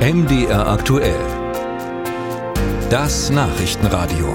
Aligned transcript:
MDR 0.00 0.66
aktuell. 0.66 1.20
Das 2.88 3.28
Nachrichtenradio. 3.28 4.32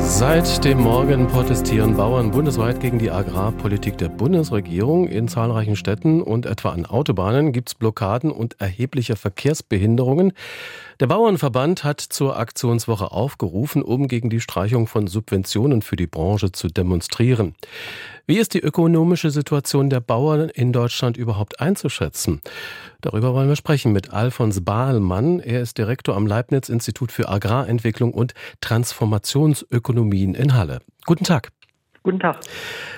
Seit 0.00 0.62
dem 0.64 0.82
Morgen 0.82 1.26
protestieren 1.26 1.96
Bauern 1.96 2.30
bundesweit 2.30 2.78
gegen 2.78 2.98
die 2.98 3.10
Agrarpolitik 3.10 3.96
der 3.96 4.10
Bundesregierung. 4.10 5.08
In 5.08 5.28
zahlreichen 5.28 5.76
Städten 5.76 6.20
und 6.20 6.44
etwa 6.44 6.70
an 6.70 6.84
Autobahnen 6.84 7.52
gibt 7.52 7.70
es 7.70 7.74
Blockaden 7.74 8.30
und 8.30 8.60
erhebliche 8.60 9.16
Verkehrsbehinderungen. 9.16 10.34
Der 11.00 11.06
Bauernverband 11.06 11.84
hat 11.84 12.00
zur 12.00 12.38
Aktionswoche 12.38 13.12
aufgerufen, 13.12 13.82
um 13.82 14.08
gegen 14.08 14.28
die 14.28 14.40
Streichung 14.40 14.86
von 14.86 15.06
Subventionen 15.06 15.80
für 15.80 15.96
die 15.96 16.06
Branche 16.06 16.52
zu 16.52 16.68
demonstrieren. 16.68 17.54
Wie 18.28 18.38
ist 18.38 18.54
die 18.54 18.60
ökonomische 18.60 19.30
Situation 19.30 19.88
der 19.88 20.00
Bauern 20.00 20.48
in 20.48 20.72
Deutschland 20.72 21.16
überhaupt 21.16 21.60
einzuschätzen? 21.60 22.40
Darüber 23.00 23.34
wollen 23.34 23.48
wir 23.48 23.54
sprechen 23.54 23.92
mit 23.92 24.12
Alfons 24.12 24.64
Bahlmann. 24.64 25.38
Er 25.38 25.60
ist 25.60 25.78
Direktor 25.78 26.16
am 26.16 26.26
Leibniz 26.26 26.68
Institut 26.68 27.12
für 27.12 27.28
Agrarentwicklung 27.28 28.12
und 28.12 28.34
Transformationsökonomien 28.60 30.34
in 30.34 30.54
Halle. 30.54 30.80
Guten 31.04 31.22
Tag. 31.22 31.50
Guten 32.02 32.18
Tag. 32.18 32.38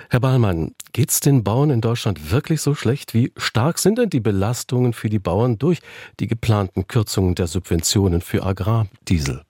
Herr 0.09 0.20
Bahlmann, 0.20 0.74
geht 0.95 1.10
es 1.10 1.20
den 1.20 1.45
Bauern 1.45 1.69
in 1.69 1.83
Deutschland 1.83 2.33
wirklich 2.33 2.62
so 2.62 2.74
schlecht? 2.74 3.12
Wie 3.12 3.30
stark 3.36 3.78
sind 3.78 3.98
denn 3.98 4.08
die 4.08 4.20
Belastungen 4.20 4.95
für 4.95 5.10
die 5.10 5.19
Bauern 5.19 5.58
durch 5.58 5.80
die 6.20 6.27
geplanten 6.27 6.86
Kürzungen 6.86 7.34
der 7.34 7.48
Subventionen 7.48 8.22
für 8.22 8.47
Agrardiesel? 8.47 9.42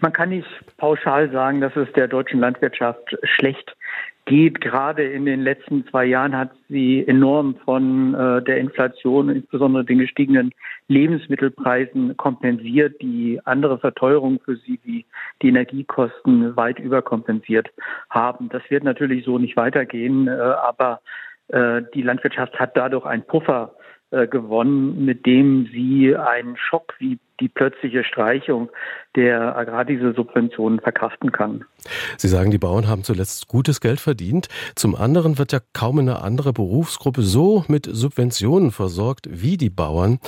Man 0.00 0.12
kann 0.12 0.28
nicht 0.28 0.46
pauschal 0.76 1.32
sagen, 1.32 1.60
dass 1.60 1.74
es 1.74 1.92
der 1.94 2.06
deutschen 2.06 2.38
Landwirtschaft 2.38 3.16
schlecht 3.24 3.76
geht. 4.24 4.60
Gerade 4.60 5.04
in 5.04 5.24
den 5.24 5.40
letzten 5.40 5.86
zwei 5.88 6.04
Jahren 6.04 6.36
hat 6.36 6.50
sie 6.68 7.06
enorm 7.06 7.56
von 7.64 8.14
äh, 8.14 8.42
der 8.42 8.58
Inflation, 8.58 9.28
insbesondere 9.28 9.84
den 9.84 9.98
gestiegenen 9.98 10.52
Lebensmittelpreisen 10.88 12.16
kompensiert, 12.16 13.00
die 13.00 13.40
andere 13.44 13.78
Verteuerungen 13.78 14.40
für 14.40 14.56
sie 14.56 14.78
wie 14.84 15.04
die 15.42 15.48
Energiekosten 15.48 16.56
weit 16.56 16.78
überkompensiert 16.78 17.70
haben. 18.08 18.48
Das 18.48 18.62
wird 18.68 18.84
natürlich 18.84 19.24
so 19.24 19.38
nicht 19.38 19.56
weitergehen, 19.56 20.28
äh, 20.28 20.32
aber 20.32 21.00
äh, 21.48 21.82
die 21.94 22.02
Landwirtschaft 22.02 22.58
hat 22.58 22.76
dadurch 22.76 23.06
einen 23.06 23.24
Puffer 23.24 23.74
äh, 24.12 24.26
gewonnen, 24.26 25.04
mit 25.04 25.24
dem 25.26 25.68
sie 25.72 26.16
einen 26.16 26.56
Schock 26.56 26.94
wie 26.98 27.18
die 27.38 27.48
plötzliche 27.48 28.02
Streichung 28.04 28.68
der 29.16 29.56
Agrardieselsubventionen 29.56 30.80
verkraften 30.80 31.32
kann. 31.32 31.64
Sie 32.16 32.28
sagen, 32.28 32.50
die 32.50 32.58
Bauern 32.58 32.86
haben 32.86 33.02
zuletzt 33.02 33.48
gutes 33.48 33.80
Geld 33.80 33.98
verdient. 33.98 34.48
Zum 34.76 34.94
anderen 34.94 35.38
wird 35.38 35.52
ja 35.52 35.58
kaum 35.72 35.98
eine 35.98 36.22
andere 36.22 36.52
Berufsgruppe 36.52 37.22
so 37.22 37.64
mit 37.66 37.88
Subventionen 37.90 38.70
versorgt 38.70 39.28
wie 39.30 39.56
die 39.56 39.70
Bauern. 39.70 40.20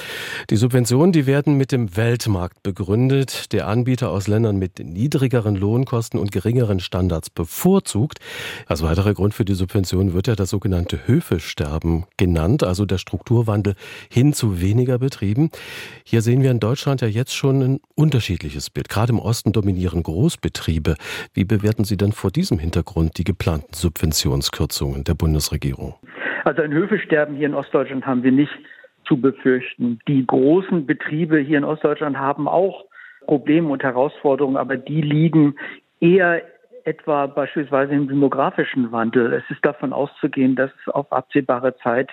Die 0.51 0.57
Subventionen, 0.57 1.13
die 1.13 1.27
werden 1.27 1.57
mit 1.57 1.71
dem 1.71 1.97
Weltmarkt 1.97 2.63
begründet, 2.63 3.53
der 3.53 3.69
Anbieter 3.69 4.11
aus 4.11 4.27
Ländern 4.27 4.57
mit 4.57 4.81
niedrigeren 4.81 5.55
Lohnkosten 5.55 6.19
und 6.19 6.33
geringeren 6.33 6.81
Standards 6.81 7.31
bevorzugt. 7.31 8.19
Als 8.67 8.83
weiterer 8.83 9.15
Grund 9.15 9.35
für 9.35 9.45
die 9.45 9.55
Subventionen 9.55 10.13
wird 10.13 10.27
ja 10.27 10.35
das 10.35 10.51
sogenannte 10.51 11.07
Höfesterben 11.07 12.07
genannt, 12.17 12.65
also 12.65 12.85
der 12.85 12.99
Strukturwandel 12.99 13.75
hin 14.11 14.33
zu 14.33 14.61
weniger 14.61 14.99
Betrieben. 14.99 15.51
Hier 16.05 16.23
sehen 16.23 16.43
wir 16.43 16.51
in 16.51 16.61
Deutschland 16.61 17.01
ja 17.01 17.09
jetzt 17.09 17.35
schon 17.35 17.63
ein 17.63 17.81
unterschiedliches 17.95 18.72
Bild. 18.73 18.89
Gerade 18.89 19.13
im 19.13 19.19
Osten 19.19 19.53
dominieren 19.53 20.03
Großbetriebe. 20.03 20.95
Wie 21.35 21.45
bewerten 21.45 21.85
Sie 21.85 21.97
denn 21.97 22.13
vor 22.13 22.31
diesem 22.31 22.59
Hintergrund 22.59 23.19
die 23.19 23.25
geplanten 23.25 23.75
Subventionskürzungen 23.75 25.05
der 25.05 25.15
Bundesregierung? 25.15 25.95
Also 26.45 26.63
ein 26.63 26.73
Höfesterben 26.73 27.37
hier 27.37 27.47
in 27.47 27.55
Ostdeutschland 27.55 28.05
haben 28.07 28.23
wir 28.23 28.33
nicht 28.33 28.53
zu 29.07 29.21
befürchten. 29.21 29.99
Die 30.09 30.27
großen 30.27 30.87
Betriebe 30.87 31.39
hier 31.39 31.59
in 31.59 31.65
Ostdeutschland 31.65 32.19
haben 32.19 32.49
auch 32.49 32.85
Probleme 33.27 33.69
und 33.69 33.83
Herausforderungen, 33.83 34.57
aber 34.57 34.77
die 34.77 35.01
liegen 35.01 35.55
eher 36.01 36.43
etwa 36.85 37.27
beispielsweise 37.27 37.93
im 37.95 38.09
demografischen 38.09 38.93
Wandel. 38.93 39.33
Es 39.33 39.45
ist 39.51 39.65
davon 39.65 39.93
auszugehen, 39.93 40.57
dass 40.57 40.71
auf 40.87 41.13
absehbare 41.13 41.77
Zeit 41.79 42.11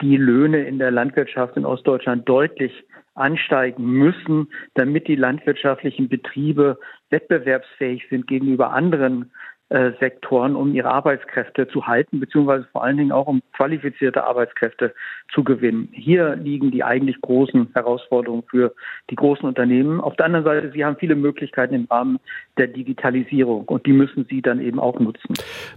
die 0.00 0.16
Löhne 0.16 0.64
in 0.64 0.78
der 0.78 0.90
Landwirtschaft 0.90 1.56
in 1.56 1.66
Ostdeutschland 1.66 2.28
deutlich 2.28 2.72
ansteigen 3.14 3.84
müssen, 3.84 4.48
damit 4.74 5.06
die 5.06 5.16
landwirtschaftlichen 5.16 6.08
Betriebe 6.08 6.78
wettbewerbsfähig 7.10 8.06
sind 8.08 8.26
gegenüber 8.26 8.70
anderen 8.72 9.30
äh, 9.72 9.92
Sektoren, 10.00 10.54
um 10.54 10.74
ihre 10.74 10.90
Arbeitskräfte 10.90 11.66
zu 11.66 11.86
halten, 11.86 12.20
beziehungsweise 12.20 12.66
vor 12.72 12.84
allen 12.84 12.98
Dingen 12.98 13.10
auch 13.10 13.26
um 13.26 13.40
qualifizierte 13.54 14.22
Arbeitskräfte 14.22 14.92
zu 15.32 15.44
gewinnen. 15.44 15.88
Hier 15.92 16.36
liegen 16.36 16.70
die 16.70 16.84
eigentlich 16.84 17.18
großen 17.22 17.70
Herausforderungen 17.72 18.42
für 18.50 18.74
die 19.08 19.14
großen 19.14 19.46
Unternehmen. 19.46 20.02
Auf 20.02 20.14
der 20.16 20.26
anderen 20.26 20.44
Seite, 20.44 20.72
sie 20.72 20.84
haben 20.84 20.96
viele 20.98 21.14
Möglichkeiten 21.14 21.74
im 21.74 21.86
Rahmen 21.90 22.18
der 22.58 22.66
Digitalisierung 22.66 23.64
und 23.64 23.86
die 23.86 23.94
müssen 23.94 24.26
sie 24.28 24.42
dann 24.42 24.60
eben 24.60 24.78
auch 24.78 25.00
nutzen. 25.00 25.32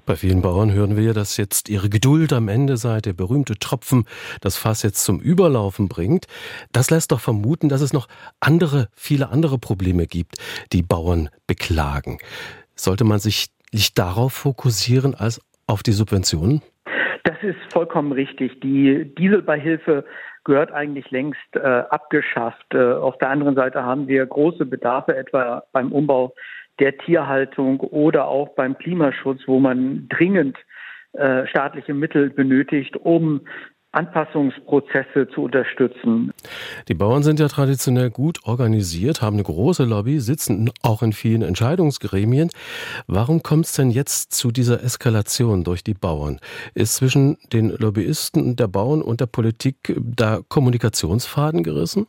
Bei 0.06 0.18
vielen 0.18 0.42
Bauern 0.42 0.74
hören 0.74 0.98
wir, 0.98 1.14
dass 1.14 1.38
jetzt 1.38 1.70
ihre 1.70 1.88
Geduld 1.88 2.34
am 2.34 2.50
Ende 2.50 2.76
sei, 2.76 3.00
der 3.00 3.14
berühmte 3.14 3.56
Tropfen 3.56 4.04
das 4.42 4.58
Fass 4.58 4.84
jetzt 4.84 5.06
zum 5.06 5.22
Überlaufen 5.22 5.88
bringt. 5.88 6.26
Das 6.74 6.92
lässt 6.92 7.14
doch 7.14 7.22
vermuten, 7.22 7.70
dass 7.70 7.80
es 7.80 7.94
noch 7.94 8.08
andere, 8.42 8.90
viele 8.94 9.30
andere 9.30 9.58
Probleme 9.58 10.06
gibt, 10.06 10.36
die 10.74 10.82
Bauern 10.82 11.30
beklagen. 11.48 12.18
Sollte 12.76 13.06
man 13.06 13.20
sich 13.20 13.55
nicht 13.76 14.00
darauf 14.00 14.32
fokussieren 14.34 15.14
als 15.16 15.42
auf 15.68 15.84
die 15.84 15.92
Subventionen? 15.92 16.62
Das 17.26 17.36
ist 17.42 17.58
vollkommen 17.74 18.14
richtig. 18.14 18.62
Die 18.62 19.14
Dieselbeihilfe 19.18 20.06
gehört 20.46 20.72
eigentlich 20.72 21.12
längst 21.12 21.56
äh, 21.56 21.60
abgeschafft. 21.60 22.74
Äh, 22.74 22.94
auf 22.94 23.18
der 23.18 23.30
anderen 23.30 23.56
Seite 23.56 23.84
haben 23.84 24.08
wir 24.08 24.26
große 24.26 24.66
Bedarfe, 24.66 25.18
etwa 25.18 25.64
beim 25.74 25.92
Umbau 25.92 26.34
der 26.80 26.98
Tierhaltung 26.98 27.82
oder 27.82 28.28
auch 28.28 28.50
beim 28.56 28.78
Klimaschutz, 28.78 29.42
wo 29.46 29.60
man 29.60 30.08
dringend 30.08 30.58
äh, 31.14 31.46
staatliche 31.48 31.94
Mittel 31.94 32.30
benötigt, 32.30 32.96
um 32.96 33.42
Anpassungsprozesse 33.96 35.28
zu 35.30 35.44
unterstützen. 35.44 36.32
Die 36.88 36.94
Bauern 36.94 37.24
sind 37.24 37.40
ja 37.40 37.48
traditionell 37.48 38.10
gut 38.10 38.40
organisiert, 38.44 39.22
haben 39.22 39.36
eine 39.36 39.44
große 39.44 39.86
Lobby, 39.86 40.20
sitzen 40.20 40.70
auch 40.84 41.02
in 41.02 41.14
vielen 41.14 41.42
Entscheidungsgremien. 41.42 42.50
Warum 43.08 43.42
kommt 43.42 43.66
es 43.66 43.74
denn 43.74 43.90
jetzt 43.92 44.34
zu 44.34 44.52
dieser 44.52 44.84
Eskalation 44.84 45.64
durch 45.64 45.84
die 45.84 45.94
Bauern? 45.94 46.40
Ist 46.74 46.96
zwischen 46.96 47.38
den 47.54 47.70
Lobbyisten 47.70 48.56
der 48.56 48.68
Bauern 48.68 49.02
und 49.02 49.22
der 49.22 49.28
Politik 49.28 49.96
da 49.98 50.40
Kommunikationsfaden 50.50 51.64
gerissen? 51.64 52.08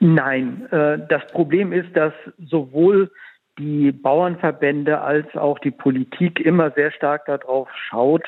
Nein, 0.00 0.66
äh, 0.70 0.98
das 1.08 1.26
Problem 1.32 1.72
ist, 1.72 1.96
dass 1.96 2.12
sowohl 2.38 3.10
die 3.58 3.92
Bauernverbände 3.92 5.00
als 5.00 5.34
auch 5.34 5.58
die 5.58 5.70
Politik 5.70 6.40
immer 6.40 6.70
sehr 6.72 6.90
stark 6.92 7.24
darauf 7.26 7.68
schaut, 7.88 8.24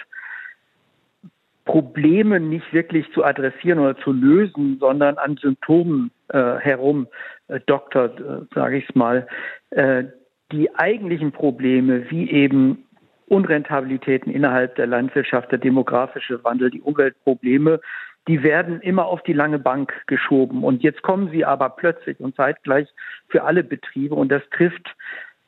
Probleme 1.68 2.40
nicht 2.40 2.72
wirklich 2.72 3.12
zu 3.12 3.22
adressieren 3.22 3.78
oder 3.78 3.94
zu 3.98 4.10
lösen, 4.10 4.78
sondern 4.80 5.18
an 5.18 5.36
Symptomen 5.36 6.10
äh, 6.28 6.54
herum 6.56 7.08
äh, 7.48 7.60
doktert, 7.66 8.18
äh, 8.20 8.46
sage 8.54 8.78
ich 8.78 8.88
es 8.88 8.94
mal. 8.94 9.26
Äh, 9.68 10.04
die 10.50 10.74
eigentlichen 10.74 11.30
Probleme, 11.30 12.10
wie 12.10 12.30
eben 12.30 12.86
Unrentabilitäten 13.26 14.32
innerhalb 14.32 14.76
der 14.76 14.86
Landwirtschaft, 14.86 15.52
der 15.52 15.58
demografische 15.58 16.42
Wandel, 16.42 16.70
die 16.70 16.80
Umweltprobleme, 16.80 17.80
die 18.28 18.42
werden 18.42 18.80
immer 18.80 19.04
auf 19.04 19.22
die 19.24 19.34
lange 19.34 19.58
Bank 19.58 19.92
geschoben. 20.06 20.64
Und 20.64 20.82
jetzt 20.82 21.02
kommen 21.02 21.30
sie 21.30 21.44
aber 21.44 21.68
plötzlich 21.68 22.18
und 22.18 22.34
zeitgleich 22.34 22.88
für 23.28 23.44
alle 23.44 23.62
Betriebe. 23.62 24.14
Und 24.14 24.30
das 24.32 24.42
trifft 24.52 24.96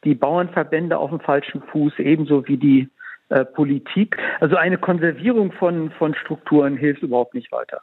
die 0.05 0.15
Bauernverbände 0.15 0.99
auf 0.99 1.09
dem 1.09 1.21
falschen 1.21 1.63
Fuß, 1.63 1.99
ebenso 1.99 2.47
wie 2.47 2.59
die 2.59 2.91
äh, 3.31 3.45
Politik. 3.45 4.17
Also 4.41 4.57
eine 4.57 4.79
Konservierung 4.79 5.53
von, 5.53 5.91
von 5.93 6.15
Strukturen 6.15 6.77
hilft 6.77 7.03
überhaupt 7.03 7.35
nicht 7.35 7.51
weiter. 7.53 7.81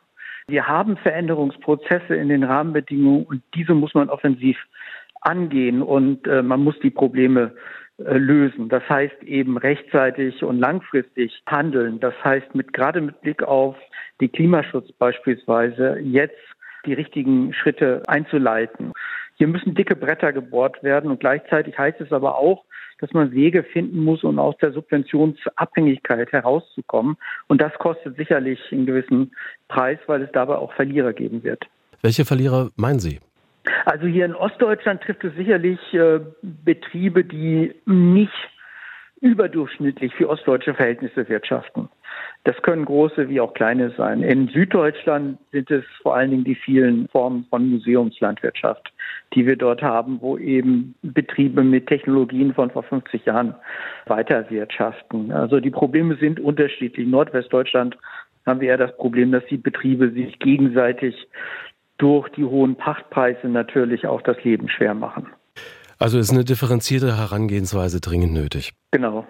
Wir 0.47 0.67
haben 0.67 0.95
Veränderungsprozesse 0.97 2.15
in 2.15 2.29
den 2.29 2.43
Rahmenbedingungen 2.43 3.25
und 3.25 3.43
diese 3.53 3.73
muss 3.73 3.93
man 3.93 4.09
offensiv 4.09 4.57
angehen 5.21 5.81
und 5.81 6.25
äh, 6.27 6.41
man 6.41 6.63
muss 6.63 6.79
die 6.79 6.89
Probleme 6.89 7.53
äh, 7.97 8.17
lösen. 8.17 8.69
Das 8.69 8.87
heißt 8.87 9.23
eben 9.23 9.57
rechtzeitig 9.57 10.43
und 10.43 10.59
langfristig 10.59 11.41
handeln. 11.47 11.99
Das 11.99 12.13
heißt 12.23 12.55
mit 12.55 12.71
gerade 12.71 13.01
mit 13.01 13.19
Blick 13.21 13.43
auf 13.43 13.75
den 14.21 14.31
Klimaschutz 14.31 14.91
beispielsweise 14.93 15.99
jetzt 15.99 16.37
die 16.85 16.93
richtigen 16.93 17.53
Schritte 17.53 18.03
einzuleiten. 18.07 18.93
Hier 19.37 19.47
müssen 19.47 19.75
dicke 19.75 19.95
Bretter 19.95 20.33
gebohrt 20.33 20.81
werden 20.83 21.11
und 21.11 21.19
gleichzeitig 21.19 21.77
heißt 21.77 22.01
es 22.01 22.11
aber 22.11 22.37
auch, 22.37 22.65
dass 22.99 23.13
man 23.13 23.31
Wege 23.31 23.63
finden 23.63 24.03
muss, 24.03 24.23
um 24.23 24.39
aus 24.39 24.57
der 24.57 24.71
Subventionsabhängigkeit 24.71 26.31
herauszukommen. 26.31 27.17
Und 27.47 27.61
das 27.61 27.71
kostet 27.75 28.17
sicherlich 28.17 28.59
einen 28.71 28.87
gewissen 28.87 29.35
Preis, 29.67 29.99
weil 30.07 30.23
es 30.23 30.31
dabei 30.31 30.55
auch 30.55 30.73
Verlierer 30.73 31.13
geben 31.13 31.43
wird. 31.43 31.65
Welche 32.01 32.25
Verlierer 32.25 32.71
meinen 32.75 32.99
Sie? 32.99 33.19
Also 33.85 34.07
hier 34.07 34.25
in 34.25 34.33
Ostdeutschland 34.33 35.01
trifft 35.01 35.23
es 35.23 35.35
sicherlich 35.35 35.79
äh, 35.93 36.19
Betriebe, 36.41 37.23
die 37.23 37.75
nicht 37.85 38.31
überdurchschnittlich 39.21 40.13
für 40.15 40.29
ostdeutsche 40.29 40.73
Verhältnisse 40.73 41.27
wirtschaften. 41.29 41.89
Das 42.47 42.55
können 42.61 42.85
große 42.85 43.27
wie 43.27 43.41
auch 43.41 43.53
kleine 43.53 43.91
sein. 43.97 44.23
In 44.23 44.47
Süddeutschland 44.47 45.37
sind 45.51 45.69
es 45.69 45.83
vor 46.01 46.15
allen 46.15 46.31
Dingen 46.31 46.43
die 46.45 46.55
vielen 46.55 47.09
Formen 47.09 47.45
von 47.49 47.69
Museumslandwirtschaft, 47.69 48.93
die 49.35 49.45
wir 49.45 49.57
dort 49.57 49.81
haben, 49.81 50.21
wo 50.21 50.37
eben 50.37 50.95
Betriebe 51.01 51.61
mit 51.61 51.87
Technologien 51.87 52.53
von 52.53 52.71
vor 52.71 52.83
50 52.83 53.25
Jahren 53.25 53.53
weiterwirtschaften. 54.05 55.33
Also 55.33 55.59
die 55.59 55.71
Probleme 55.71 56.15
sind 56.15 56.39
unterschiedlich. 56.39 57.05
In 57.05 57.11
Nordwestdeutschland 57.11 57.97
haben 58.45 58.61
wir 58.61 58.69
eher 58.69 58.77
das 58.77 58.95
Problem, 58.95 59.33
dass 59.33 59.43
die 59.49 59.57
Betriebe 59.57 60.09
sich 60.11 60.39
gegenseitig 60.39 61.27
durch 61.97 62.29
die 62.29 62.45
hohen 62.45 62.77
Pachtpreise 62.77 63.49
natürlich 63.49 64.07
auch 64.07 64.21
das 64.21 64.41
Leben 64.45 64.69
schwer 64.69 64.93
machen. 64.93 65.27
Also 65.99 66.17
ist 66.17 66.31
eine 66.31 66.45
differenzierte 66.45 67.17
Herangehensweise 67.17 67.99
dringend 67.99 68.31
nötig. 68.31 68.71
Genau. 68.91 69.27